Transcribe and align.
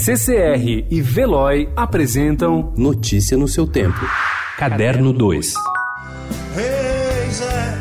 CCR 0.00 0.86
e 0.88 1.02
Veloy 1.02 1.68
apresentam 1.74 2.72
Notícia 2.76 3.36
no 3.36 3.48
seu 3.48 3.66
tempo. 3.66 3.98
Caderno 4.56 5.12
2. 5.12 5.54
Ei, 6.56 7.30
Zé, 7.32 7.78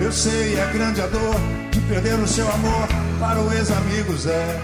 eu 0.00 0.12
sei 0.12 0.54
é 0.54 0.72
grande 0.72 1.00
a 1.00 1.06
dor 1.08 1.34
de 1.72 1.80
perder 1.80 2.14
o 2.20 2.26
seu 2.28 2.48
amor 2.48 2.86
para 3.18 3.40
o 3.40 3.52
ex-amigo 3.52 4.16
Zé. 4.16 4.60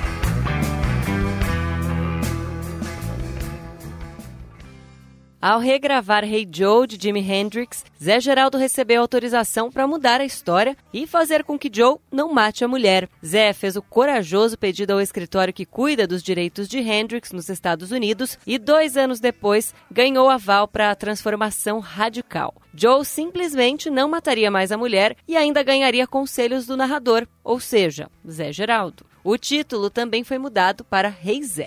Ao 5.41 5.61
regravar 5.61 6.25
Hey 6.25 6.49
Joe 6.51 6.85
de 6.85 7.01
Jimi 7.01 7.21
Hendrix, 7.21 7.85
Zé 8.03 8.19
Geraldo 8.19 8.59
recebeu 8.59 9.01
autorização 9.01 9.71
para 9.71 9.87
mudar 9.87 10.21
a 10.21 10.25
história 10.25 10.77
e 10.93 11.07
fazer 11.07 11.45
com 11.45 11.57
que 11.57 11.71
Joe 11.73 11.99
não 12.11 12.35
mate 12.35 12.65
a 12.65 12.69
mulher. 12.69 13.09
Zé 13.25 13.53
fez 13.53 13.77
o 13.77 13.83
corajoso 13.83 14.59
pedido 14.59 14.95
ao 14.95 15.01
escritório 15.01 15.55
que 15.55 15.65
cuida 15.65 16.09
dos 16.09 16.25
direitos 16.25 16.69
de 16.69 16.81
Hendrix 16.81 17.31
nos 17.31 17.49
Estados 17.49 17.93
Unidos 17.93 18.37
e, 18.45 18.59
dois 18.59 18.97
anos 18.97 19.21
depois, 19.21 19.73
ganhou 19.89 20.29
aval 20.29 20.67
para 20.67 20.91
a 20.91 20.97
transformação 20.97 21.79
radical. 21.79 22.53
Joe 22.75 23.05
simplesmente 23.05 23.89
não 23.89 24.09
mataria 24.09 24.51
mais 24.51 24.73
a 24.73 24.77
mulher 24.77 25.15
e 25.29 25.37
ainda 25.37 25.63
ganharia 25.63 26.07
conselhos 26.09 26.67
do 26.67 26.77
narrador, 26.77 27.29
ou 27.45 27.61
seja, 27.61 28.11
Zé 28.29 28.51
Geraldo. 28.51 29.07
O 29.23 29.39
título 29.39 29.89
também 29.89 30.25
foi 30.25 30.39
mudado 30.39 30.83
para 30.85 31.09
Rei 31.09 31.37
hey 31.37 31.43
Zé. 31.45 31.67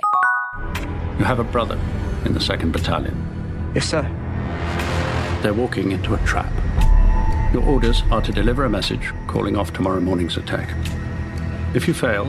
You 1.18 1.26
have 1.26 1.40
a 1.40 1.46
brother 1.46 1.78
in 2.26 2.34
the 2.34 2.40
2nd 2.40 2.74
Battalion. 2.74 3.31
Yes, 3.74 3.86
sir. 3.86 4.06
They're 5.42 5.54
walking 5.54 5.92
into 5.92 6.14
a 6.14 6.18
trap. 6.26 6.52
Your 7.54 7.64
orders 7.64 8.04
are 8.12 8.22
to 8.22 8.32
deliver 8.32 8.66
a 8.66 8.70
message 8.70 9.14
calling 9.28 9.56
off 9.56 9.72
tomorrow 9.72 10.02
morning's 10.02 10.36
attack. 10.36 10.76
If 11.74 11.88
you 11.88 11.94
fail, 11.94 12.28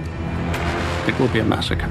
it 1.09 1.19
will 1.19 1.33
be 1.33 1.41
a 1.41 1.45
massacre. 1.45 1.89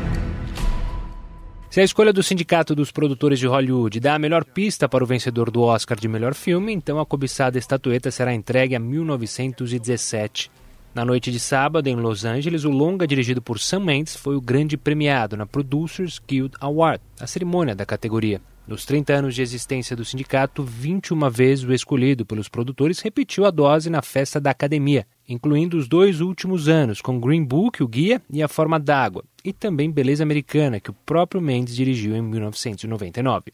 Se 1.69 1.81
a 1.81 1.83
escolha 1.83 2.13
do 2.13 2.23
Sindicato 2.23 2.73
dos 2.73 2.91
Produtores 2.91 3.39
de 3.39 3.47
Hollywood 3.47 3.99
dá 3.99 4.15
a 4.15 4.19
melhor 4.19 4.45
pista 4.45 4.87
para 4.87 5.03
o 5.03 5.07
vencedor 5.07 5.51
do 5.51 5.61
Oscar 5.61 5.97
de 5.99 6.07
melhor 6.07 6.33
filme, 6.33 6.71
então 6.71 6.97
a 6.97 7.05
cobiçada 7.05 7.57
estatueta 7.57 8.09
será 8.09 8.33
entregue 8.33 8.75
a 8.75 8.79
1917. 8.79 10.49
Na 10.95 11.03
noite 11.03 11.29
de 11.29 11.39
sábado, 11.39 11.87
em 11.87 11.95
Los 11.95 12.23
Angeles, 12.23 12.63
o 12.63 12.69
longa 12.69 13.07
dirigido 13.07 13.41
por 13.41 13.59
Sam 13.59 13.81
Mendes 13.81 14.15
foi 14.15 14.35
o 14.35 14.41
grande 14.41 14.77
premiado 14.77 15.35
na 15.35 15.45
Producers 15.45 16.21
Guild 16.25 16.55
Award, 16.59 17.01
a 17.19 17.27
cerimônia 17.27 17.75
da 17.75 17.85
categoria. 17.85 18.41
Nos 18.67 18.85
30 18.85 19.13
anos 19.13 19.35
de 19.35 19.41
existência 19.41 19.95
do 19.95 20.05
sindicato, 20.05 20.63
21 20.63 21.29
vezes 21.29 21.65
o 21.65 21.73
escolhido 21.73 22.25
pelos 22.25 22.47
produtores 22.47 22.99
repetiu 22.99 23.45
a 23.45 23.51
dose 23.51 23.89
na 23.89 24.01
festa 24.01 24.39
da 24.39 24.51
academia, 24.51 25.05
incluindo 25.27 25.77
os 25.77 25.87
dois 25.87 26.21
últimos 26.21 26.67
anos 26.67 27.01
com 27.01 27.19
Green 27.19 27.43
Book, 27.43 27.81
o 27.81 27.87
guia, 27.87 28.21
e 28.29 28.41
A 28.41 28.47
Forma 28.47 28.79
d'Água, 28.79 29.23
e 29.43 29.51
também 29.51 29.91
Beleza 29.91 30.23
Americana, 30.23 30.79
que 30.79 30.91
o 30.91 30.95
próprio 31.05 31.41
Mendes 31.41 31.75
dirigiu 31.75 32.15
em 32.15 32.21
1999. 32.21 33.51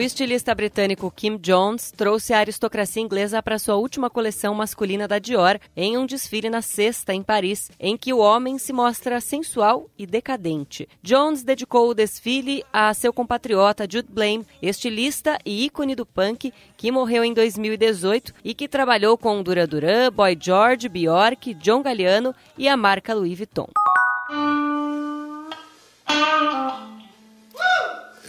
O 0.00 0.02
estilista 0.02 0.54
britânico 0.54 1.12
Kim 1.14 1.36
Jones 1.36 1.92
trouxe 1.94 2.32
a 2.32 2.38
aristocracia 2.38 3.02
inglesa 3.02 3.42
para 3.42 3.58
sua 3.58 3.76
última 3.76 4.08
coleção 4.08 4.54
masculina 4.54 5.06
da 5.06 5.18
Dior 5.18 5.60
em 5.76 5.98
um 5.98 6.06
desfile 6.06 6.48
na 6.48 6.62
sexta 6.62 7.12
em 7.12 7.22
Paris, 7.22 7.70
em 7.78 7.98
que 7.98 8.10
o 8.10 8.16
homem 8.16 8.56
se 8.56 8.72
mostra 8.72 9.20
sensual 9.20 9.90
e 9.98 10.06
decadente. 10.06 10.88
Jones 11.02 11.42
dedicou 11.42 11.90
o 11.90 11.92
desfile 11.92 12.64
a 12.72 12.94
seu 12.94 13.12
compatriota 13.12 13.86
Jude 13.86 14.08
Blame, 14.10 14.46
estilista 14.62 15.38
e 15.44 15.66
ícone 15.66 15.94
do 15.94 16.06
punk, 16.06 16.50
que 16.78 16.90
morreu 16.90 17.22
em 17.22 17.34
2018 17.34 18.32
e 18.42 18.54
que 18.54 18.66
trabalhou 18.66 19.18
com 19.18 19.42
Duran 19.42 19.68
Duran, 19.68 20.10
Boy 20.10 20.34
George, 20.40 20.88
Bjork, 20.88 21.52
John 21.56 21.82
Galliano 21.82 22.34
e 22.56 22.66
a 22.68 22.74
marca 22.74 23.12
Louis 23.12 23.36
Vuitton. 23.36 23.68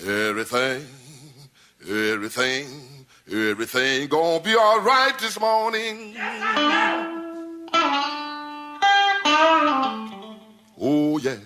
Everything 0.03 1.00
Everything, 1.83 3.07
everything 3.31 4.07
gonna 4.07 4.39
be 4.43 4.55
alright 4.55 5.17
this 5.17 5.39
morning. 5.39 6.15
Oh, 10.79 11.17
yeah. 11.17 11.37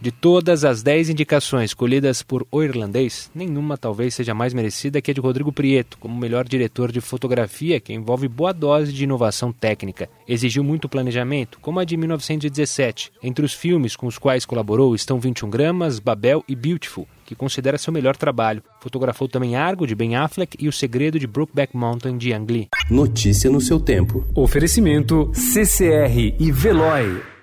De 0.00 0.12
todas 0.12 0.64
as 0.64 0.80
10 0.80 1.10
indicações 1.10 1.70
escolhidas 1.70 2.22
por 2.22 2.46
O 2.52 2.62
Irlandês, 2.62 3.30
nenhuma 3.34 3.76
talvez 3.76 4.14
seja 4.14 4.32
mais 4.32 4.54
merecida 4.54 5.00
que 5.00 5.10
a 5.10 5.14
de 5.14 5.20
Rodrigo 5.20 5.50
Prieto, 5.50 5.98
como 5.98 6.16
melhor 6.16 6.46
diretor 6.46 6.92
de 6.92 7.00
fotografia, 7.00 7.80
que 7.80 7.92
envolve 7.92 8.28
boa 8.28 8.52
dose 8.52 8.92
de 8.92 9.02
inovação 9.02 9.52
técnica. 9.52 10.08
Exigiu 10.26 10.62
muito 10.62 10.88
planejamento, 10.88 11.58
como 11.60 11.80
a 11.80 11.84
de 11.84 11.96
1917. 11.96 13.10
Entre 13.20 13.44
os 13.44 13.52
filmes 13.52 13.96
com 13.96 14.06
os 14.06 14.18
quais 14.18 14.46
colaborou 14.46 14.94
estão 14.94 15.18
21 15.18 15.50
Gramas, 15.50 15.98
Babel 15.98 16.44
e 16.46 16.54
Beautiful, 16.54 17.08
que 17.26 17.34
considera 17.34 17.76
seu 17.76 17.92
melhor 17.92 18.16
trabalho. 18.16 18.62
Fotografou 18.80 19.26
também 19.26 19.56
Argo, 19.56 19.84
de 19.84 19.96
Ben 19.96 20.14
Affleck, 20.14 20.56
e 20.60 20.68
O 20.68 20.72
Segredo 20.72 21.18
de 21.18 21.26
Brokeback 21.26 21.76
Mountain, 21.76 22.16
de 22.16 22.32
Ang 22.32 22.52
Lee. 22.52 22.68
Notícia 22.88 23.50
no 23.50 23.60
seu 23.60 23.80
tempo. 23.80 24.24
Oferecimento 24.36 25.32
CCR 25.34 26.36
e 26.38 26.52
Veloy. 26.52 27.37